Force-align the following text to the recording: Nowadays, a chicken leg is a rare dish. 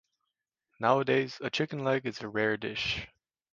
Nowadays, 0.79 1.37
a 1.41 1.51
chicken 1.51 1.83
leg 1.83 2.07
is 2.07 2.21
a 2.21 2.27
rare 2.27 2.57
dish. 2.57 3.05